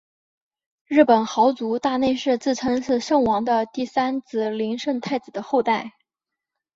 [0.87, 5.91] 日本豪族大内氏自称是圣王的第三子琳圣太子的后代。